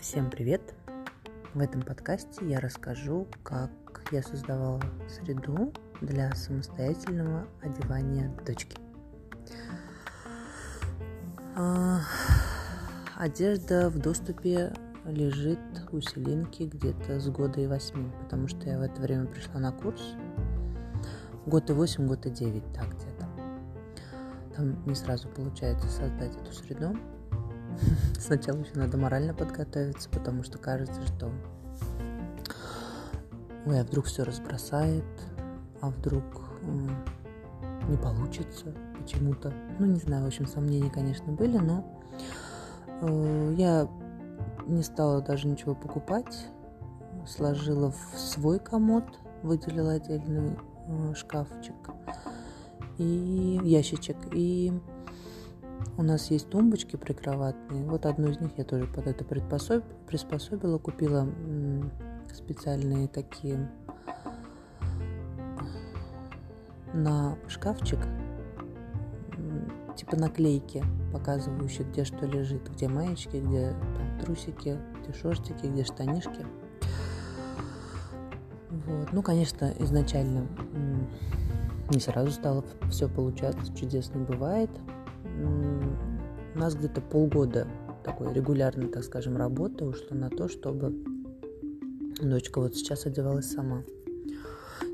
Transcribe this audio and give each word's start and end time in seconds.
Всем 0.00 0.28
привет! 0.28 0.74
В 1.54 1.60
этом 1.60 1.82
подкасте 1.82 2.44
я 2.48 2.58
расскажу, 2.58 3.28
как 3.44 3.70
я 4.10 4.20
создавала 4.24 4.82
среду 5.08 5.72
для 6.00 6.34
самостоятельного 6.34 7.46
одевания 7.62 8.36
дочки. 8.44 8.76
А, 11.54 12.00
одежда 13.16 13.90
в 13.90 13.98
доступе 14.00 14.72
лежит 15.04 15.60
у 15.92 16.00
Селинки 16.00 16.64
где-то 16.64 17.20
с 17.20 17.28
года 17.28 17.60
и 17.60 17.68
восьми, 17.68 18.10
потому 18.24 18.48
что 18.48 18.68
я 18.68 18.76
в 18.76 18.82
это 18.82 19.00
время 19.00 19.26
пришла 19.26 19.60
на 19.60 19.70
курс. 19.70 20.16
Год 21.48 21.70
и 21.70 21.72
восемь, 21.72 22.06
год 22.06 22.26
и 22.26 22.30
девять, 22.30 22.70
так 22.74 22.88
где-то. 22.88 23.26
Там 24.54 24.84
не 24.84 24.94
сразу 24.94 25.28
получается 25.28 25.88
создать 25.88 26.36
эту 26.36 26.52
среду. 26.52 26.94
Сначала 28.20 28.58
еще 28.58 28.72
надо 28.74 28.98
морально 28.98 29.32
подготовиться, 29.32 30.10
потому 30.10 30.42
что 30.42 30.58
кажется, 30.58 31.00
что 31.06 31.30
ой, 33.64 33.80
а 33.80 33.84
вдруг 33.84 34.04
все 34.04 34.24
разбросает, 34.24 35.06
а 35.80 35.88
вдруг 35.88 36.22
не 37.88 37.96
получится 37.96 38.74
почему-то. 39.00 39.50
Ну, 39.78 39.86
не 39.86 40.00
знаю, 40.00 40.24
в 40.24 40.26
общем, 40.26 40.46
сомнения, 40.46 40.90
конечно, 40.90 41.32
были, 41.32 41.56
но 41.56 41.98
э, 43.00 43.54
я 43.56 43.88
не 44.66 44.82
стала 44.82 45.22
даже 45.22 45.48
ничего 45.48 45.74
покупать. 45.74 46.46
Сложила 47.26 47.90
в 47.90 48.18
свой 48.18 48.58
комод, 48.58 49.04
выделила 49.42 49.92
отдельный 49.92 50.52
э, 50.52 50.56
шкафчик 51.14 51.74
и 52.98 53.60
ящичек. 53.62 54.16
И 54.32 54.72
у 55.96 56.02
нас 56.02 56.30
есть 56.30 56.48
тумбочки 56.50 56.96
прикроватные. 56.96 57.84
Вот 57.84 58.06
одну 58.06 58.28
из 58.28 58.40
них 58.40 58.50
я 58.56 58.64
тоже 58.64 58.86
под 58.86 59.06
это 59.06 59.24
приспособила. 59.24 60.78
Купила 60.78 61.28
специальные 62.32 63.08
такие 63.08 63.70
на 66.92 67.36
шкафчик 67.48 68.00
типа 69.98 70.16
наклейки, 70.16 70.84
показывающие, 71.12 71.86
где 71.88 72.04
что 72.04 72.24
лежит, 72.24 72.70
где 72.70 72.88
маечки, 72.88 73.36
где 73.36 73.72
там, 73.96 74.20
трусики, 74.20 74.78
где 75.02 75.12
шортики, 75.12 75.66
где 75.66 75.84
штанишки. 75.84 76.46
Вот. 78.88 79.12
Ну, 79.12 79.22
конечно, 79.22 79.72
изначально 79.78 80.46
не 81.90 82.00
сразу 82.00 82.30
стало 82.30 82.64
все 82.90 83.08
получаться, 83.08 83.74
чудесно 83.74 84.20
бывает. 84.20 84.70
У 86.54 86.58
нас 86.58 86.74
где-то 86.74 87.00
полгода 87.00 87.66
такой 88.04 88.32
регулярной, 88.32 88.88
так 88.88 89.04
скажем, 89.04 89.36
работы 89.36 89.84
ушло 89.84 90.16
на 90.16 90.30
то, 90.30 90.48
чтобы 90.48 90.94
дочка 92.20 92.60
вот 92.60 92.74
сейчас 92.74 93.06
одевалась 93.06 93.50
сама. 93.50 93.84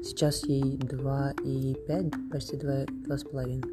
Сейчас 0.02 0.44
ей 0.44 0.76
2 0.76 1.32
и 1.44 1.74
5, 1.86 2.12
почти 2.30 2.56
2, 2.56 2.84
2,5. 2.84 3.64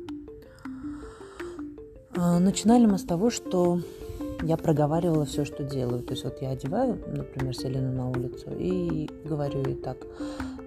А, 2.15 2.39
начинали 2.39 2.85
мы 2.85 2.97
с 2.97 3.03
того, 3.03 3.29
что 3.29 3.81
я 4.43 4.57
проговаривала 4.57 5.25
все, 5.25 5.45
что 5.45 5.63
делаю. 5.63 6.03
То 6.03 6.13
есть 6.13 6.23
вот 6.23 6.41
я 6.41 6.49
одеваю, 6.49 6.99
например, 7.07 7.55
Селену 7.55 7.91
на 7.91 8.09
улицу 8.09 8.51
и 8.57 9.09
говорю 9.25 9.63
ей 9.63 9.75
так, 9.75 9.97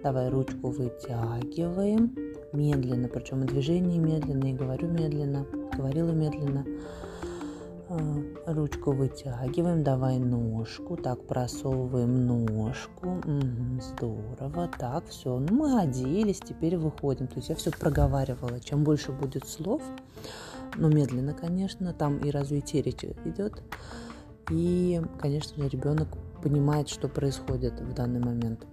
давай 0.02 0.28
ручку 0.28 0.70
вытягиваем 0.70 2.14
медленно, 2.52 3.08
причем 3.08 3.42
и 3.42 3.46
движение 3.46 3.98
медленно, 3.98 4.46
и 4.46 4.52
говорю 4.52 4.88
медленно, 4.88 5.46
говорила 5.76 6.12
медленно. 6.12 6.64
А, 7.88 7.98
ручку 8.46 8.92
вытягиваем, 8.92 9.82
давай 9.82 10.18
ножку, 10.18 10.96
так 10.96 11.22
просовываем 11.26 12.26
ножку, 12.26 13.08
угу, 13.08 13.80
здорово, 13.80 14.70
так, 14.78 15.06
все, 15.08 15.38
ну 15.38 15.54
мы 15.54 15.80
оделись, 15.80 16.40
теперь 16.40 16.76
выходим. 16.76 17.26
То 17.26 17.36
есть 17.36 17.50
я 17.50 17.54
все 17.54 17.70
проговаривала. 17.70 18.58
Чем 18.60 18.84
больше 18.84 19.12
будет 19.12 19.46
слов, 19.46 19.82
но 20.76 20.88
ну, 20.88 20.96
медленно, 20.96 21.34
конечно, 21.34 21.92
там 21.92 22.18
и 22.18 22.30
развитие 22.30 22.82
речи 22.82 23.14
идет. 23.24 23.62
И, 24.50 25.00
конечно 25.18 25.62
же, 25.62 25.68
ребенок 25.68 26.08
понимает, 26.42 26.88
что 26.88 27.08
происходит 27.08 27.80
в 27.80 27.94
данный 27.94 28.20
момент. 28.20 28.66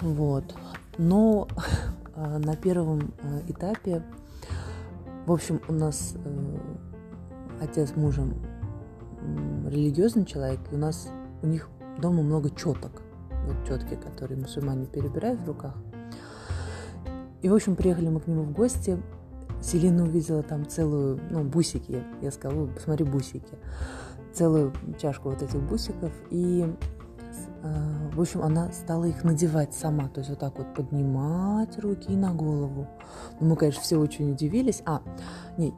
Вот. 0.00 0.54
Но 0.98 1.48
а, 2.14 2.38
на 2.38 2.56
первом 2.56 3.14
а, 3.22 3.40
этапе, 3.48 4.02
в 5.26 5.32
общем, 5.32 5.60
у 5.68 5.72
нас 5.72 6.14
э, 6.14 6.58
отец 7.60 7.90
с 7.90 7.96
мужем 7.96 8.34
религиозный 9.66 10.24
человек, 10.24 10.60
и 10.70 10.76
у 10.76 10.78
нас 10.78 11.08
у 11.42 11.48
них 11.48 11.68
дома 12.00 12.22
много 12.22 12.50
четок. 12.50 13.02
Вот 13.44 13.56
четки, 13.66 13.96
которые 13.96 14.38
мусульмане 14.38 14.86
перебирают 14.86 15.40
в 15.40 15.46
руках. 15.46 15.74
И, 17.46 17.48
в 17.48 17.54
общем, 17.54 17.76
приехали 17.76 18.08
мы 18.08 18.18
к 18.18 18.26
нему 18.26 18.42
в 18.42 18.50
гости. 18.50 19.00
Селина 19.62 20.02
увидела 20.02 20.42
там 20.42 20.66
целую, 20.66 21.20
ну, 21.30 21.44
бусики. 21.44 22.02
Я 22.20 22.32
сказала, 22.32 22.66
посмотри, 22.66 23.04
бусики. 23.04 23.56
Целую 24.32 24.72
чашку 25.00 25.30
вот 25.30 25.40
этих 25.42 25.62
бусиков. 25.62 26.10
И, 26.30 26.66
э, 27.62 28.10
в 28.12 28.20
общем, 28.20 28.42
она 28.42 28.72
стала 28.72 29.04
их 29.04 29.22
надевать 29.22 29.74
сама. 29.74 30.08
То 30.08 30.18
есть 30.18 30.30
вот 30.30 30.40
так 30.40 30.58
вот 30.58 30.74
поднимать 30.74 31.78
руки 31.78 32.16
на 32.16 32.34
голову. 32.34 32.88
Ну, 33.38 33.50
мы, 33.50 33.54
конечно, 33.54 33.80
все 33.80 33.96
очень 33.96 34.32
удивились. 34.32 34.82
А, 34.84 35.00
не, 35.56 35.72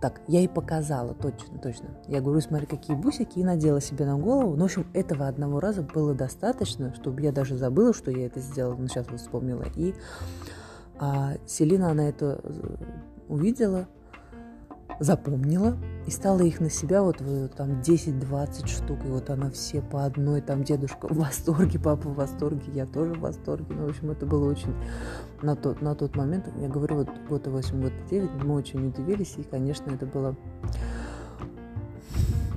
так, 0.00 0.20
я 0.28 0.40
ей 0.40 0.48
показала, 0.48 1.14
точно, 1.14 1.58
точно. 1.58 1.88
Я 2.06 2.20
говорю, 2.20 2.40
смотри, 2.40 2.66
какие 2.66 2.96
бусики, 2.96 3.38
и 3.38 3.44
надела 3.44 3.80
себе 3.80 4.04
на 4.04 4.18
голову. 4.18 4.56
Ну, 4.56 4.62
в 4.62 4.64
общем, 4.64 4.86
этого 4.92 5.26
одного 5.26 5.60
раза 5.60 5.82
было 5.82 6.14
достаточно, 6.14 6.94
чтобы 6.94 7.22
я 7.22 7.32
даже 7.32 7.56
забыла, 7.56 7.94
что 7.94 8.10
я 8.10 8.26
это 8.26 8.40
сделала, 8.40 8.76
но 8.76 8.88
сейчас 8.88 9.06
вот 9.10 9.20
вспомнила. 9.20 9.64
И 9.76 9.94
а, 10.98 11.34
Селина, 11.46 11.90
она 11.90 12.08
это 12.08 12.40
э, 12.42 12.76
увидела, 13.28 13.88
запомнила 15.00 15.76
и 16.06 16.10
стала 16.10 16.40
их 16.42 16.60
на 16.60 16.70
себя 16.70 17.02
вот 17.02 17.16
там 17.56 17.80
10-20 17.80 18.66
штук. 18.68 18.98
И 19.04 19.08
вот 19.08 19.30
она 19.30 19.50
все 19.50 19.80
по 19.80 20.04
одной, 20.04 20.40
там 20.42 20.62
дедушка 20.62 21.08
в 21.08 21.16
восторге, 21.16 21.78
папа 21.78 22.08
в 22.08 22.14
восторге, 22.14 22.70
я 22.74 22.86
тоже 22.86 23.14
в 23.14 23.20
восторге. 23.20 23.74
Ну, 23.74 23.86
в 23.86 23.90
общем, 23.90 24.10
это 24.10 24.26
было 24.26 24.48
очень 24.48 24.74
на 25.42 25.56
тот, 25.56 25.80
на 25.80 25.94
тот 25.94 26.16
момент, 26.16 26.46
я 26.60 26.68
говорю, 26.68 26.96
вот 26.96 27.08
год 27.28 27.46
и 27.46 27.50
8, 27.50 27.80
год 27.80 27.92
и 28.06 28.10
9, 28.10 28.44
мы 28.44 28.54
очень 28.54 28.88
удивились, 28.88 29.34
и, 29.38 29.42
конечно, 29.42 29.90
это 29.90 30.04
было 30.06 30.36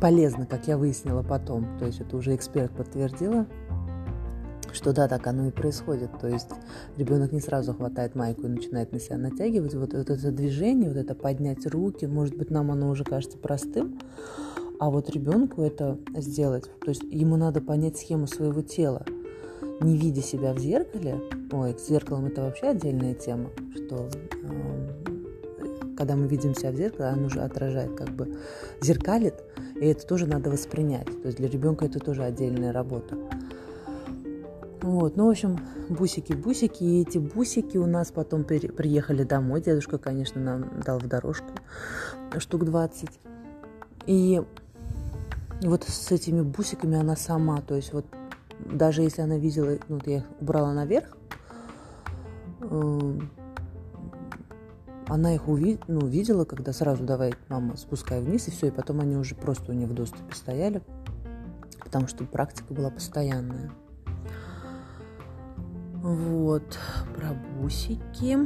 полезно, 0.02 0.46
как 0.46 0.68
я 0.68 0.78
выяснила 0.78 1.24
потом. 1.24 1.66
То 1.80 1.86
есть 1.86 2.02
это 2.02 2.18
уже 2.18 2.36
эксперт 2.36 2.72
подтвердила, 2.72 3.46
что 4.73 4.91
да, 4.91 5.07
так 5.07 5.25
оно 5.28 5.47
и 5.47 5.51
происходит. 5.51 6.09
То 6.19 6.28
есть 6.28 6.50
ребенок 6.97 7.31
не 7.31 7.39
сразу 7.39 7.73
хватает 7.73 8.16
майку 8.16 8.47
и 8.47 8.50
начинает 8.50 8.91
на 8.91 9.00
себя 9.00 9.17
натягивать. 9.17 9.73
Вот, 9.75 9.94
вот 9.94 10.09
это 10.09 10.31
движение, 10.31 10.89
вот 10.89 10.97
это 10.97 11.16
поднять 11.16 11.66
руки, 11.66 12.06
может 12.06 12.35
быть, 12.35 12.50
нам 12.50 12.72
оно 12.72 12.89
уже 12.89 13.03
кажется 13.03 13.38
простым, 13.38 14.00
а 14.79 14.89
вот 14.89 15.09
ребенку 15.09 15.61
это 15.61 15.97
сделать, 16.17 16.69
то 16.81 16.89
есть 16.89 17.03
ему 17.03 17.38
надо 17.38 17.61
понять 17.61 17.97
схему 17.97 18.28
своего 18.28 18.61
тела, 18.61 19.06
не 19.79 19.97
видя 19.97 20.22
себя 20.22 20.53
в 20.53 20.59
зеркале. 20.59 21.22
Ой, 21.51 21.78
с 21.78 21.88
зеркалом 21.88 22.25
это 22.25 22.41
вообще 22.41 22.67
отдельная 22.67 23.13
тема, 23.13 23.50
что 23.75 24.09
э, 24.44 25.95
когда 25.95 26.16
мы 26.16 26.28
видим 26.28 26.55
себя 26.55 26.72
в 26.72 26.75
зеркале, 26.75 27.09
оно 27.09 27.28
уже 27.28 27.41
отражает, 27.41 27.95
как 27.95 28.09
бы 28.09 28.35
зеркалит, 28.81 29.35
и 29.75 29.85
это 29.85 30.05
тоже 30.05 30.25
надо 30.25 30.50
воспринять. 30.50 31.05
То 31.22 31.28
есть 31.28 31.38
для 31.38 31.47
ребенка 31.47 31.85
это 31.85 32.00
тоже 32.00 32.23
отдельная 32.23 32.73
работа. 32.73 33.17
Вот, 34.84 35.16
ну, 35.16 35.28
в 35.28 35.30
общем, 35.30 35.58
бусики-бусики, 35.88 36.84
и 36.84 37.02
эти 37.04 37.18
бусики 37.18 37.78
у 37.78 37.86
нас 37.86 38.12
потом 38.12 38.44
при, 38.44 38.68
приехали 38.68 39.24
домой. 39.24 39.62
Дедушка, 39.62 39.97
конечно, 39.97 40.41
нам 40.41 40.82
дал 40.82 41.00
в 41.00 41.08
дорожку 41.08 41.53
штук 42.38 42.66
20. 42.66 43.09
И 44.08 44.41
вот 45.62 45.85
с 45.85 46.12
этими 46.12 46.41
бусиками 46.41 46.97
она 46.97 47.16
сама, 47.16 47.62
то 47.62 47.76
есть 47.76 47.94
вот 47.94 48.06
даже 48.59 49.03
если 49.03 49.22
она 49.22 49.38
видела, 49.38 49.78
ну, 49.88 49.96
вот 49.96 50.08
я 50.08 50.18
их 50.18 50.26
убрала 50.41 50.74
наверх, 50.74 51.16
э, 52.59 53.20
она 55.08 55.34
их 55.34 55.47
уви- 55.47 55.82
ну, 55.88 56.06
видела, 56.06 56.44
когда 56.44 56.74
сразу 56.74 57.06
давай, 57.06 57.36
мама, 57.47 57.78
спускай 57.78 58.20
вниз, 58.20 58.50
и 58.50 58.52
все, 58.52 58.68
и 58.68 58.72
потом 58.72 59.00
они 59.00 59.16
уже 59.16 59.36
просто 59.36 59.72
у 59.72 59.76
нее 59.76 59.88
в 59.88 59.94
доступе 59.94 60.36
стояли, 60.36 60.82
потому 61.82 62.09
что 62.09 62.26
практика 62.26 62.74
была 62.74 62.90
постоянная. 62.90 63.72
Вот, 66.03 66.78
про 67.16 67.29
бусики. 67.34 68.38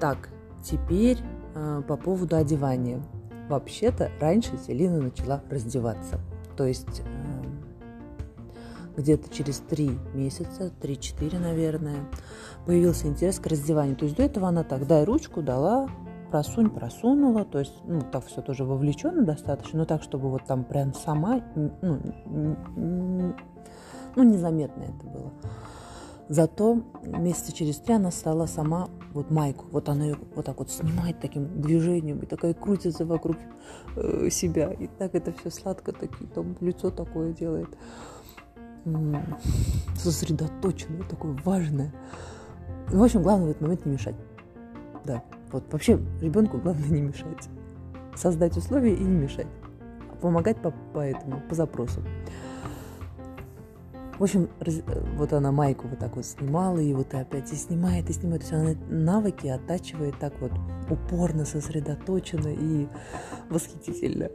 Так, 0.00 0.30
теперь 0.62 1.18
э, 1.54 1.82
по 1.86 1.98
поводу 1.98 2.36
одевания. 2.36 3.02
Вообще-то 3.50 4.10
раньше 4.22 4.56
Селина 4.56 5.02
начала 5.02 5.42
раздеваться. 5.50 6.18
То 6.56 6.64
есть 6.64 7.02
э, 7.04 7.44
где-то 8.96 9.28
через 9.28 9.58
три 9.58 9.98
месяца, 10.14 10.70
три-четыре, 10.80 11.38
наверное, 11.38 12.08
появился 12.64 13.06
интерес 13.06 13.38
к 13.38 13.46
раздеванию. 13.46 13.96
То 13.96 14.06
есть 14.06 14.16
до 14.16 14.22
этого 14.22 14.48
она 14.48 14.64
так, 14.64 14.86
дай 14.86 15.04
ручку, 15.04 15.42
дала, 15.42 15.90
просунь, 16.30 16.70
просунула, 16.70 17.44
то 17.44 17.58
есть, 17.58 17.74
ну, 17.84 18.00
так 18.00 18.24
все 18.24 18.40
тоже 18.40 18.64
вовлеченно 18.64 19.26
достаточно, 19.26 19.80
но 19.80 19.84
так, 19.84 20.02
чтобы 20.02 20.30
вот 20.30 20.46
там 20.46 20.64
прям 20.64 20.94
сама, 20.94 21.42
ну, 21.54 23.34
ну 24.16 24.22
незаметно 24.22 24.82
это 24.82 25.06
было. 25.06 25.32
Зато 26.28 26.82
месяца 27.04 27.52
через 27.52 27.76
три 27.76 27.94
она 27.94 28.10
стала 28.10 28.46
сама 28.46 28.88
вот 29.12 29.30
майку, 29.30 29.66
вот 29.70 29.90
она 29.90 30.04
ее 30.04 30.16
вот 30.34 30.46
так 30.46 30.58
вот 30.58 30.70
снимает 30.70 31.20
таким 31.20 31.60
движением 31.60 32.20
и 32.20 32.26
такая 32.26 32.54
крутится 32.54 33.04
вокруг 33.04 33.36
э, 33.96 34.30
себя. 34.30 34.72
И 34.72 34.86
так 34.86 35.14
это 35.14 35.32
все 35.32 35.50
сладко, 35.50 35.92
такие, 35.92 36.26
там 36.30 36.56
лицо 36.60 36.90
такое 36.90 37.32
делает. 37.32 37.68
Сосредоточенное, 39.96 41.06
такое 41.08 41.38
важное. 41.44 41.92
В 42.88 43.02
общем, 43.02 43.22
главное 43.22 43.48
в 43.48 43.50
этот 43.50 43.62
момент 43.62 43.86
не 43.86 43.92
мешать. 43.92 44.16
Да, 45.04 45.22
вот 45.52 45.64
вообще 45.72 46.00
ребенку 46.20 46.58
главное 46.58 46.88
не 46.88 47.02
мешать. 47.02 47.48
Создать 48.16 48.56
условия 48.56 48.94
и 48.94 49.02
не 49.02 49.16
мешать. 49.16 49.46
Помогать 50.22 50.56
по, 50.62 50.72
по 50.94 51.00
этому, 51.00 51.42
по 51.48 51.54
запросу. 51.54 52.00
В 54.18 54.22
общем, 54.22 54.48
раз, 54.60 54.80
вот 55.16 55.32
она 55.32 55.50
майку 55.50 55.88
вот 55.88 55.98
так 55.98 56.14
вот 56.16 56.24
снимала, 56.24 56.78
и 56.78 56.92
вот 56.94 57.12
и 57.12 57.16
опять 57.16 57.52
и 57.52 57.56
снимает, 57.56 58.08
и 58.08 58.12
снимает. 58.12 58.46
То 58.46 58.54
есть 58.54 58.78
она 58.78 58.86
навыки 58.88 59.48
оттачивает 59.48 60.18
так 60.18 60.32
вот 60.40 60.52
упорно, 60.88 61.44
сосредоточенно 61.44 62.48
и 62.48 62.86
восхитительно. 63.50 64.30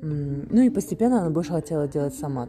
Ну 0.00 0.62
и 0.62 0.70
постепенно 0.70 1.20
она 1.20 1.30
больше 1.30 1.52
хотела 1.52 1.86
делать 1.88 2.14
сама. 2.14 2.48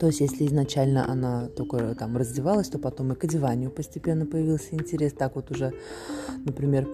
То 0.00 0.06
есть, 0.06 0.20
если 0.20 0.46
изначально 0.46 1.06
она 1.06 1.48
только 1.48 1.94
там 1.94 2.16
раздевалась, 2.16 2.68
то 2.68 2.78
потом 2.78 3.12
и 3.12 3.14
к 3.14 3.24
одеванию 3.24 3.70
постепенно 3.70 4.24
появился 4.24 4.74
интерес. 4.74 5.12
Так 5.12 5.36
вот 5.36 5.50
уже, 5.50 5.74
например, 6.46 6.88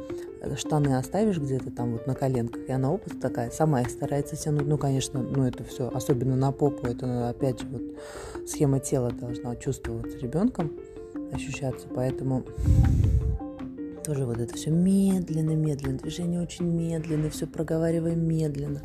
штаны 0.57 0.97
оставишь 0.97 1.39
где-то 1.39 1.71
там 1.71 1.93
вот 1.93 2.09
на 2.09 2.17
коленках, 2.17 2.69
и 2.69 2.73
она 2.73 2.93
опыт 2.93 3.21
такая, 3.21 3.53
сама 3.53 3.83
их 3.83 3.91
старается 3.91 4.35
тянуть. 4.35 4.67
Ну, 4.67 4.77
конечно, 4.77 5.23
ну 5.23 5.45
это 5.45 5.63
все, 5.63 5.89
особенно 5.89 6.35
на 6.35 6.51
попу, 6.51 6.85
это 6.89 7.29
опять 7.29 7.61
же 7.61 7.69
вот 7.69 7.83
схема 8.49 8.81
тела 8.81 9.13
должна 9.13 9.55
чувствоваться 9.55 10.19
ребенком, 10.19 10.73
ощущаться, 11.33 11.87
поэтому 11.95 12.43
тоже 14.05 14.27
вот 14.27 14.39
это 14.39 14.53
все 14.55 14.71
медленно, 14.71 15.53
медленно, 15.53 15.99
движение 15.99 16.41
очень 16.41 16.67
медленно, 16.67 17.31
все 17.31 17.47
проговариваем 17.47 18.27
медленно. 18.27 18.83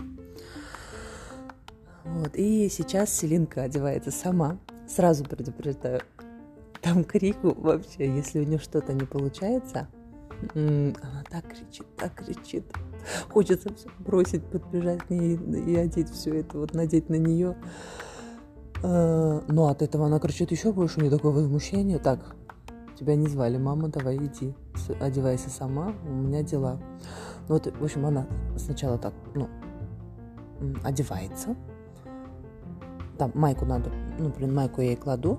Вот. 2.03 2.35
И 2.35 2.69
сейчас 2.69 3.13
Селинка 3.13 3.63
одевается 3.63 4.11
сама. 4.11 4.57
Сразу 4.87 5.23
предупреждаю, 5.23 6.01
там 6.81 7.03
крику 7.03 7.53
вообще, 7.55 8.13
если 8.13 8.39
у 8.39 8.43
нее 8.43 8.59
что-то 8.59 8.93
не 8.93 9.05
получается, 9.05 9.87
она 10.53 11.23
так 11.29 11.47
кричит, 11.47 11.85
так 11.95 12.13
кричит. 12.15 12.65
Хочется 13.29 13.73
все 13.73 13.89
бросить, 13.99 14.43
подбежать 14.43 15.03
к 15.03 15.09
ней 15.09 15.35
и 15.35 15.75
одеть 15.75 16.09
все 16.09 16.39
это, 16.39 16.57
вот 16.57 16.73
надеть 16.73 17.09
на 17.09 17.15
нее. 17.15 17.55
А, 18.83 19.43
но 19.47 19.67
от 19.67 19.81
этого 19.81 20.07
она 20.07 20.19
кричит 20.19 20.51
еще 20.51 20.73
больше, 20.73 20.99
у 20.99 21.01
нее 21.01 21.11
такое 21.11 21.31
возмущение. 21.31 21.99
Так, 21.99 22.35
тебя 22.99 23.15
не 23.15 23.27
звали, 23.27 23.57
мама, 23.57 23.87
давай 23.87 24.17
иди, 24.17 24.55
одевайся 24.99 25.49
сама, 25.49 25.93
у 26.07 26.13
меня 26.13 26.43
дела. 26.43 26.79
Ну 27.47 27.55
вот, 27.55 27.67
в 27.67 27.83
общем, 27.83 28.05
она 28.05 28.27
сначала 28.57 28.97
так, 28.97 29.13
ну, 29.35 29.47
одевается, 30.83 31.55
там 33.21 33.31
майку 33.35 33.65
надо, 33.65 33.91
ну, 34.17 34.29
например, 34.29 34.51
майку 34.51 34.81
я 34.81 34.87
ей 34.87 34.95
кладу, 34.95 35.37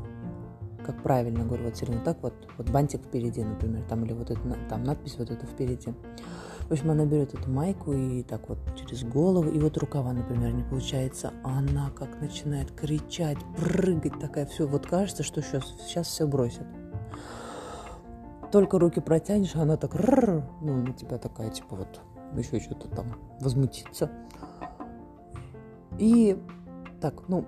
как 0.86 1.02
правильно 1.02 1.42
говорю, 1.44 1.64
вот 1.64 1.74
все 1.74 1.86
так 2.04 2.22
вот, 2.22 2.32
вот 2.56 2.70
бантик 2.70 3.02
впереди, 3.02 3.42
например, 3.42 3.82
там 3.88 4.04
или 4.04 4.12
вот 4.12 4.30
это, 4.30 4.40
там 4.68 4.84
надпись 4.84 5.16
вот 5.18 5.32
это 5.32 5.44
впереди. 5.46 5.92
В 6.68 6.70
общем, 6.70 6.92
она 6.92 7.04
берет 7.06 7.34
эту 7.34 7.50
майку 7.50 7.92
и 7.92 8.22
так 8.22 8.48
вот 8.48 8.58
через 8.76 9.02
голову, 9.02 9.50
и 9.50 9.58
вот 9.58 9.76
рукава, 9.78 10.12
например, 10.12 10.52
не 10.52 10.62
получается. 10.62 11.32
Она 11.42 11.90
как 11.90 12.20
начинает 12.20 12.70
кричать, 12.70 13.38
прыгать 13.56 14.20
такая, 14.20 14.46
все, 14.46 14.68
вот 14.68 14.86
кажется, 14.86 15.24
что 15.24 15.42
сейчас, 15.42 15.64
сейчас 15.84 16.06
все 16.06 16.28
бросит. 16.28 16.66
Только 18.52 18.78
руки 18.78 19.00
протянешь, 19.00 19.56
а 19.56 19.62
она 19.62 19.76
так, 19.76 19.92
ну, 20.60 20.82
на 20.84 20.92
тебя 20.92 21.18
такая, 21.18 21.50
типа 21.50 21.74
вот, 21.74 22.00
еще 22.36 22.60
что-то 22.60 22.86
там 22.86 23.06
возмутиться. 23.40 24.08
И 25.98 26.40
так, 27.02 27.28
ну, 27.28 27.44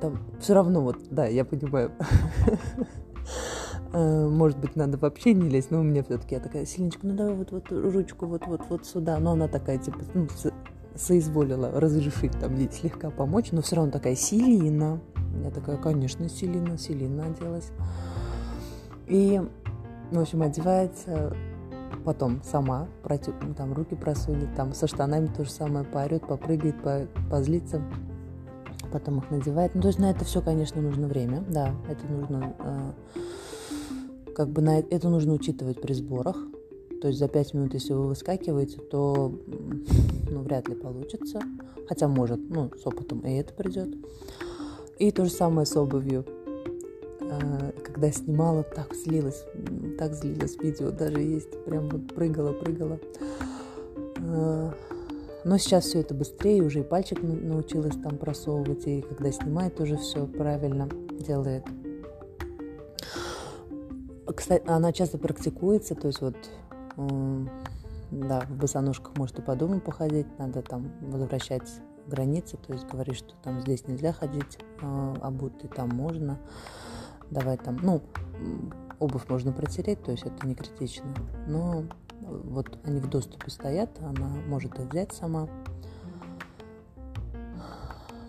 там 0.00 0.18
все 0.40 0.54
равно 0.54 0.82
вот, 0.82 0.98
да, 1.10 1.26
я 1.26 1.44
понимаю. 1.44 1.92
Э, 3.94 4.26
может 4.26 4.58
быть, 4.58 4.74
надо 4.74 4.96
вообще 4.96 5.34
не 5.34 5.50
лезть, 5.50 5.70
но 5.70 5.80
у 5.80 5.82
меня 5.82 6.02
все-таки 6.02 6.34
я 6.34 6.40
такая, 6.40 6.64
Сильничка, 6.64 7.06
ну 7.06 7.14
давай 7.14 7.34
вот, 7.34 7.52
вот 7.52 7.70
ручку 7.70 8.24
вот, 8.24 8.46
вот, 8.46 8.62
вот 8.70 8.86
сюда. 8.86 9.18
Но 9.18 9.32
она 9.32 9.48
такая, 9.48 9.76
типа, 9.76 9.98
ну, 10.14 10.26
соизволила 10.96 11.78
разрешить 11.78 12.32
там 12.40 12.56
ей 12.56 12.70
слегка 12.72 13.10
помочь, 13.10 13.52
но 13.52 13.60
все 13.60 13.76
равно 13.76 13.92
такая 13.92 14.14
Селина. 14.14 14.98
Я 15.44 15.50
такая, 15.50 15.76
конечно, 15.76 16.26
Селина, 16.30 16.78
Селина 16.78 17.26
оделась. 17.26 17.70
И, 19.08 19.42
в 20.10 20.18
общем, 20.18 20.40
одевается, 20.40 21.36
потом 22.06 22.42
сама, 22.42 22.88
против, 23.02 23.34
там 23.58 23.74
руки 23.74 23.94
просунет, 23.94 24.54
там 24.56 24.72
со 24.72 24.86
штанами 24.86 25.26
то 25.26 25.44
же 25.44 25.50
самое, 25.50 25.84
поорет, 25.84 26.26
попрыгает, 26.26 26.82
по, 26.82 27.06
позлится 27.30 27.82
потом 28.92 29.18
их 29.18 29.30
надевает. 29.30 29.74
Ну, 29.74 29.80
то 29.80 29.88
есть 29.88 29.98
на 29.98 30.10
это 30.10 30.24
все, 30.24 30.42
конечно, 30.42 30.80
нужно 30.80 31.08
время, 31.08 31.44
да, 31.48 31.74
это 31.88 32.06
нужно, 32.06 32.54
э, 32.58 34.32
как 34.34 34.48
бы 34.48 34.62
на 34.62 34.78
это 34.78 35.08
нужно 35.08 35.32
учитывать 35.32 35.80
при 35.80 35.94
сборах. 35.94 36.36
То 37.00 37.08
есть 37.08 37.18
за 37.18 37.26
пять 37.26 37.52
минут, 37.54 37.74
если 37.74 37.94
вы 37.94 38.06
выскакиваете, 38.06 38.78
то 38.78 39.36
ну, 40.30 40.42
вряд 40.42 40.68
ли 40.68 40.76
получится. 40.76 41.40
Хотя 41.88 42.06
может, 42.06 42.38
ну, 42.48 42.70
с 42.80 42.86
опытом 42.86 43.20
и 43.20 43.32
это 43.32 43.52
придет. 43.52 43.88
И 44.98 45.10
то 45.10 45.24
же 45.24 45.30
самое 45.30 45.66
с 45.66 45.76
обувью. 45.76 46.24
Э, 47.20 47.72
когда 47.84 48.12
снимала, 48.12 48.62
так 48.62 48.94
злилась, 48.94 49.44
так 49.98 50.14
злилась 50.14 50.56
видео, 50.58 50.90
даже 50.90 51.20
есть, 51.20 51.64
прям 51.64 51.88
вот 51.88 52.14
прыгала, 52.14 52.52
прыгала. 52.52 53.00
Э, 54.18 54.72
но 55.44 55.58
сейчас 55.58 55.84
все 55.84 56.00
это 56.00 56.14
быстрее, 56.14 56.62
уже 56.62 56.80
и 56.80 56.84
пальчик 56.84 57.22
научилась 57.22 57.96
там 57.96 58.18
просовывать, 58.18 58.86
и 58.86 59.02
когда 59.02 59.32
снимает, 59.32 59.76
тоже 59.76 59.96
все 59.96 60.26
правильно 60.26 60.88
делает. 61.10 61.64
Кстати, 64.34 64.62
она 64.66 64.92
часто 64.92 65.18
практикуется, 65.18 65.94
то 65.94 66.06
есть 66.06 66.20
вот, 66.20 66.36
да, 68.10 68.40
в 68.48 68.56
босоножках 68.56 69.16
может 69.16 69.38
и 69.38 69.42
по 69.42 69.56
дому 69.56 69.80
походить, 69.80 70.26
надо 70.38 70.62
там 70.62 70.92
возвращать 71.00 71.68
границы, 72.06 72.56
то 72.56 72.72
есть 72.72 72.86
говорить, 72.86 73.16
что 73.16 73.34
там 73.42 73.60
здесь 73.60 73.86
нельзя 73.86 74.12
ходить 74.12 74.58
а 74.80 75.14
обутый, 75.20 75.68
там 75.68 75.90
можно, 75.90 76.38
давай 77.30 77.56
там, 77.56 77.78
ну, 77.82 78.00
обувь 78.98 79.28
можно 79.28 79.52
протереть, 79.52 80.02
то 80.02 80.12
есть 80.12 80.24
это 80.24 80.46
не 80.46 80.54
критично, 80.54 81.12
но 81.46 81.84
вот 82.26 82.78
они 82.84 83.00
в 83.00 83.08
доступе 83.08 83.50
стоят, 83.50 83.90
она 84.00 84.28
может 84.46 84.78
их 84.78 84.90
взять 84.90 85.12
сама. 85.12 85.48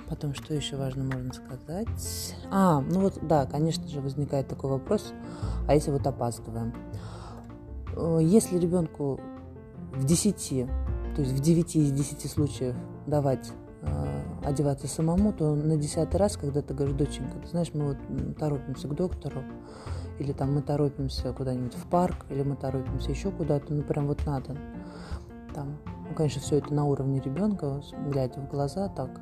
Потом, 0.09 0.33
что 0.33 0.53
еще 0.53 0.75
важно 0.75 1.03
можно 1.03 1.33
сказать? 1.33 2.35
А, 2.51 2.81
ну 2.81 2.99
вот, 2.99 3.19
да, 3.23 3.45
конечно 3.45 3.87
же, 3.87 4.01
возникает 4.01 4.47
такой 4.47 4.69
вопрос, 4.69 5.13
а 5.67 5.73
если 5.73 5.91
вот 5.91 6.05
опаздываем? 6.05 6.73
Э, 7.95 8.19
если 8.21 8.59
ребенку 8.59 9.19
в 9.93 10.05
10, 10.05 10.67
то 11.15 11.21
есть 11.21 11.33
в 11.33 11.39
9 11.39 11.75
из 11.75 11.91
10 11.91 12.29
случаев 12.29 12.75
давать 13.07 13.51
э, 13.81 14.12
одеваться 14.45 14.87
самому, 14.87 15.33
то 15.33 15.55
на 15.55 15.77
десятый 15.77 16.19
раз, 16.19 16.37
когда 16.37 16.61
ты 16.61 16.73
говоришь, 16.73 16.95
доченька, 16.95 17.39
ты 17.39 17.47
знаешь, 17.47 17.71
мы 17.73 17.89
вот 17.89 18.37
торопимся 18.37 18.87
к 18.87 18.95
доктору, 18.95 19.43
или 20.19 20.31
там 20.31 20.53
мы 20.53 20.61
торопимся 20.61 21.33
куда-нибудь 21.33 21.75
в 21.75 21.87
парк, 21.87 22.25
или 22.29 22.43
мы 22.43 22.55
торопимся 22.55 23.11
еще 23.11 23.31
куда-то, 23.31 23.73
ну 23.73 23.83
прям 23.83 24.07
вот 24.07 24.25
надо. 24.25 24.57
Там, 25.53 25.77
ну, 26.09 26.15
конечно, 26.15 26.41
все 26.41 26.57
это 26.57 26.73
на 26.73 26.85
уровне 26.85 27.19
ребенка, 27.19 27.81
глядя 28.09 28.39
в 28.39 28.49
глаза, 28.49 28.89
так. 28.89 29.21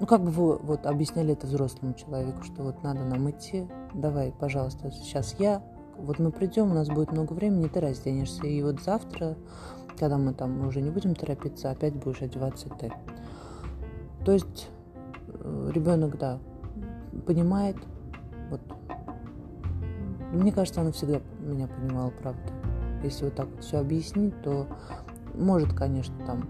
Ну, 0.00 0.06
как 0.06 0.24
бы 0.24 0.30
вы 0.30 0.56
вот 0.56 0.86
объясняли 0.86 1.34
это 1.34 1.46
взрослому 1.46 1.94
человеку, 1.94 2.42
что 2.42 2.62
вот 2.62 2.82
надо 2.82 3.04
нам 3.04 3.30
идти, 3.30 3.68
давай, 3.92 4.32
пожалуйста, 4.32 4.90
сейчас 4.90 5.36
я, 5.38 5.62
вот 5.98 6.18
мы 6.18 6.32
придем, 6.32 6.70
у 6.70 6.74
нас 6.74 6.88
будет 6.88 7.12
много 7.12 7.34
времени, 7.34 7.68
ты 7.68 7.80
разденешься, 7.80 8.46
и 8.46 8.62
вот 8.62 8.80
завтра, 8.82 9.36
когда 9.98 10.16
мы 10.16 10.32
там 10.32 10.66
уже 10.66 10.80
не 10.80 10.90
будем 10.90 11.14
торопиться, 11.14 11.70
опять 11.70 11.94
будешь 11.94 12.22
одеваться 12.22 12.68
ты. 12.70 12.90
То 14.24 14.32
есть 14.32 14.68
э, 15.28 15.70
ребенок, 15.74 16.18
да, 16.18 16.38
понимает, 17.26 17.76
вот 18.50 18.60
мне 20.32 20.52
кажется, 20.52 20.80
она 20.80 20.92
всегда 20.92 21.20
меня 21.40 21.66
понимала, 21.66 22.10
правда. 22.10 22.52
Если 23.02 23.24
вот 23.24 23.34
так 23.34 23.48
все 23.60 23.78
объяснить, 23.78 24.40
то 24.42 24.66
может, 25.34 25.72
конечно, 25.72 26.14
там, 26.26 26.48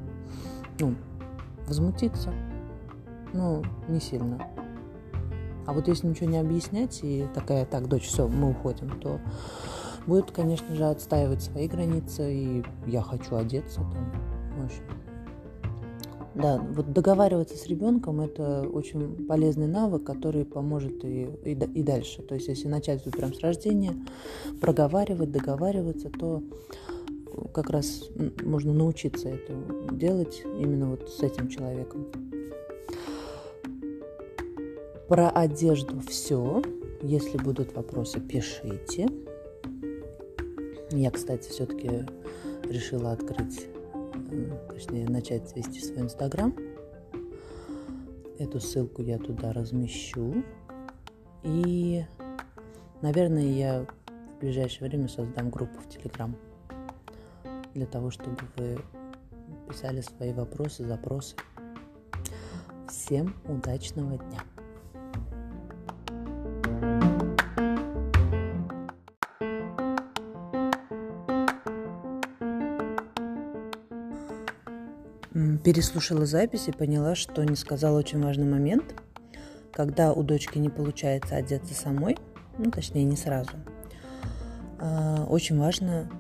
ну, 0.79 0.95
возмутиться. 1.67 2.33
ну, 3.33 3.63
не 3.89 4.01
сильно. 4.01 4.45
А 5.67 5.73
вот 5.73 5.87
если 5.87 6.09
ничего 6.09 6.29
не 6.29 6.39
объяснять 6.39 7.01
и 7.03 7.29
такая, 7.33 7.65
так, 7.65 7.87
дочь, 7.87 8.07
все, 8.09 8.27
мы 8.27 8.51
уходим, 8.51 8.99
то 9.01 9.21
будет, 10.07 10.33
конечно 10.33 10.75
же, 10.75 10.85
отстаивать 10.85 11.43
свои 11.43 11.69
границы, 11.69 12.35
и 12.35 12.65
я 12.87 13.03
хочу 13.03 13.37
одеться 13.37 13.81
там, 13.81 14.13
в 14.59 14.65
общем. 14.65 14.83
Да, 16.35 16.59
вот 16.59 16.93
договариваться 16.93 17.57
с 17.57 17.67
ребенком 17.67 18.21
это 18.21 18.63
очень 18.63 19.27
полезный 19.27 19.67
навык, 19.67 20.05
который 20.05 20.45
поможет 20.45 21.05
и, 21.05 21.29
и, 21.45 21.53
и 21.53 21.83
дальше. 21.83 22.23
То 22.23 22.37
есть, 22.37 22.47
если 22.47 22.69
начать 22.69 23.05
вот 23.05 23.17
прям 23.17 23.35
с 23.35 23.41
рождения, 23.41 23.95
проговаривать, 24.61 25.33
договариваться, 25.33 26.09
то 26.09 26.43
как 27.53 27.71
раз 27.71 28.09
можно 28.43 28.73
научиться 28.73 29.29
это 29.29 29.55
делать 29.93 30.43
именно 30.45 30.91
вот 30.91 31.09
с 31.11 31.21
этим 31.23 31.49
человеком. 31.49 32.07
Про 35.09 35.31
одежду 35.31 36.01
все. 36.09 36.63
Если 37.03 37.39
будут 37.39 37.75
вопросы, 37.75 38.21
пишите. 38.21 39.09
Я, 40.93 41.11
кстати, 41.11 41.49
все-таки 41.49 42.07
решила 42.65 43.13
открыть, 43.13 43.67
точнее, 44.69 45.09
начать 45.09 45.55
вести 45.57 45.81
свой 45.81 46.01
инстаграм. 46.01 46.55
Эту 48.39 48.61
ссылку 48.61 49.03
я 49.03 49.19
туда 49.19 49.53
размещу. 49.53 50.43
И, 51.43 52.05
наверное, 53.03 53.45
я 53.47 53.87
в 54.37 54.41
ближайшее 54.41 54.89
время 54.89 55.09
создам 55.09 55.51
группу 55.51 55.81
в 55.81 55.89
Телеграм 55.89 56.37
для 57.75 57.87
того, 57.87 58.11
чтобы 58.11 58.39
вы 58.57 58.79
писали 59.69 60.01
свои 60.01 60.33
вопросы, 60.33 60.85
запросы. 60.87 61.37
Всем 62.89 63.35
удачного 63.47 64.19
дня! 64.19 64.50
Переслушала 75.71 76.27
запись 76.27 76.67
и 76.67 76.73
поняла, 76.73 77.15
что 77.15 77.45
не 77.45 77.55
сказала 77.55 77.97
очень 77.97 78.21
важный 78.21 78.45
момент. 78.45 78.93
Когда 79.73 80.13
у 80.13 80.25
дочки 80.25 80.59
не 80.59 80.69
получается 80.69 81.37
одеться 81.37 81.75
самой, 81.75 82.19
ну, 82.59 82.73
точнее, 82.73 83.05
не 83.05 83.15
сразу, 83.15 83.53
а, 84.81 85.27
очень 85.29 85.57
важно 85.61 86.11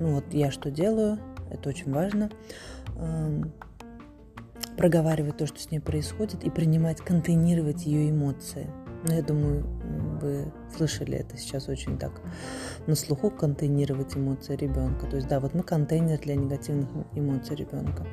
ну 0.00 0.14
вот 0.14 0.24
я 0.32 0.50
что 0.50 0.72
делаю, 0.72 1.20
это 1.48 1.68
очень 1.68 1.92
важно, 1.92 2.28
эм, 2.96 3.52
проговаривать 4.76 5.36
то, 5.36 5.46
что 5.46 5.60
с 5.60 5.70
ней 5.70 5.78
происходит, 5.78 6.42
и 6.42 6.50
принимать, 6.50 7.00
контейнировать 7.02 7.86
ее 7.86 8.10
эмоции. 8.10 8.68
Ну, 9.06 9.14
я 9.14 9.22
думаю, 9.22 9.64
вы 10.24 10.52
слышали 10.76 11.18
это 11.18 11.36
сейчас 11.36 11.68
очень 11.68 11.98
так 11.98 12.20
на 12.86 12.94
слуху, 12.94 13.30
контейнировать 13.30 14.16
эмоции 14.16 14.56
ребенка. 14.56 15.06
То 15.06 15.16
есть, 15.16 15.28
да, 15.28 15.40
вот 15.40 15.54
мы 15.54 15.62
контейнер 15.62 16.18
для 16.18 16.34
негативных 16.34 16.88
эмоций 17.12 17.56
ребенка. 17.56 18.06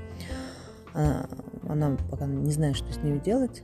Она, 0.93 1.27
она 1.67 1.97
пока 2.09 2.25
не 2.25 2.51
знает, 2.51 2.75
что 2.75 2.91
с 2.91 2.97
ними 2.97 3.19
делать, 3.19 3.63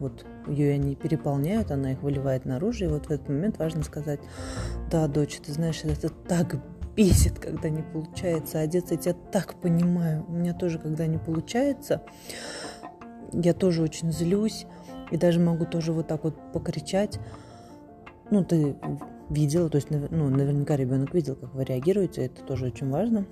вот 0.00 0.26
ее 0.48 0.74
они 0.74 0.96
переполняют, 0.96 1.70
она 1.70 1.92
их 1.92 2.02
выливает 2.02 2.44
наружу, 2.44 2.84
и 2.84 2.88
вот 2.88 3.06
в 3.06 3.10
этот 3.10 3.28
момент 3.28 3.58
важно 3.58 3.84
сказать, 3.84 4.20
да, 4.90 5.06
дочь, 5.06 5.38
ты 5.38 5.52
знаешь, 5.52 5.82
это 5.84 6.08
так 6.08 6.56
бесит, 6.96 7.38
когда 7.38 7.68
не 7.68 7.82
получается 7.82 8.60
одеться. 8.60 8.94
Я 8.94 9.00
тебя 9.00 9.16
так 9.32 9.54
понимаю. 9.60 10.24
У 10.28 10.32
меня 10.32 10.54
тоже, 10.54 10.78
когда 10.78 11.06
не 11.06 11.18
получается, 11.18 12.02
я 13.32 13.54
тоже 13.54 13.82
очень 13.82 14.12
злюсь. 14.12 14.66
И 15.10 15.16
даже 15.16 15.38
могу 15.38 15.66
тоже 15.66 15.92
вот 15.92 16.08
так 16.08 16.24
вот 16.24 16.34
покричать. 16.52 17.20
Ну, 18.34 18.44
ты 18.44 18.74
видела, 19.30 19.70
то 19.70 19.76
есть, 19.76 19.90
ну, 19.90 20.28
наверняка 20.28 20.74
ребенок 20.74 21.14
видел, 21.14 21.36
как 21.36 21.54
вы 21.54 21.62
реагируете. 21.62 22.22
Это 22.22 22.42
тоже 22.42 22.66
очень 22.66 22.90
важно. 22.90 23.26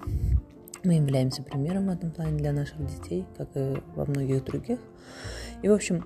Мы 0.85 0.94
являемся 0.94 1.42
примером 1.42 1.87
в 1.87 1.90
этом 1.90 2.12
плане 2.12 2.38
для 2.38 2.52
наших 2.52 2.87
детей, 2.87 3.26
как 3.37 3.49
и 3.56 3.82
во 3.97 4.06
многих 4.06 4.44
других. 4.44 4.78
И, 5.61 5.68
в 5.68 5.73
общем, 5.73 6.04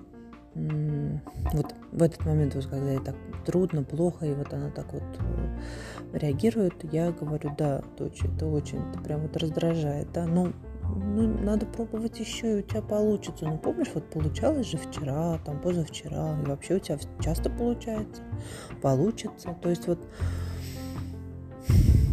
вот 0.55 1.75
в 1.91 2.01
этот 2.01 2.25
момент, 2.25 2.55
вот, 2.55 2.65
когда 2.65 2.89
ей 2.89 2.99
так 2.99 3.15
трудно, 3.45 3.83
плохо, 3.83 4.25
и 4.25 4.33
вот 4.33 4.51
она 4.51 4.71
так 4.71 4.91
вот 4.91 5.03
э, 5.19 6.17
реагирует, 6.17 6.73
я 6.91 7.11
говорю, 7.11 7.53
да, 7.55 7.83
дочь, 7.99 8.23
это 8.23 8.47
очень, 8.47 8.79
это 8.89 8.99
прям 8.99 9.21
вот 9.21 9.37
раздражает, 9.37 10.11
да, 10.11 10.25
ну, 10.25 10.53
ну, 10.95 11.27
надо 11.43 11.65
пробовать 11.65 12.19
еще, 12.19 12.57
и 12.57 12.59
у 12.59 12.61
тебя 12.61 12.81
получится. 12.81 13.45
Ну, 13.45 13.57
помнишь, 13.57 13.91
вот 13.93 14.09
получалось 14.09 14.67
же 14.67 14.77
вчера, 14.77 15.39
там, 15.45 15.59
позавчера, 15.61 16.39
и 16.41 16.45
вообще 16.45 16.75
у 16.75 16.79
тебя 16.79 16.97
часто 17.21 17.49
получается, 17.49 18.21
получится. 18.81 19.55
То 19.61 19.69
есть 19.69 19.87
вот 19.87 19.99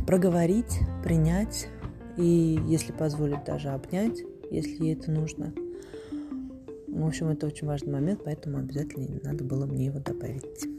проговорить, 0.07 0.81
принять, 1.03 1.69
и, 2.17 2.61
если 2.67 2.93
позволит, 2.93 3.45
даже 3.45 3.71
обнять, 3.71 4.21
если 4.51 4.85
ей 4.85 4.95
это 4.95 5.11
нужно– 5.11 5.53
в 6.95 7.07
общем, 7.07 7.29
это 7.29 7.49
очень 7.49 7.67
важный 7.67 7.93
момент, 7.93 8.21
поэтому 8.25 8.59
обязательно 8.59 9.21
надо 9.25 9.43
было 9.43 9.67
мне 9.67 9.87
его 9.87 9.99
добавить. 9.99 10.74